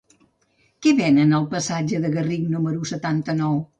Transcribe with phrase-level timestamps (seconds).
[0.85, 3.63] Què venen al passatge del Garric número setanta-nou?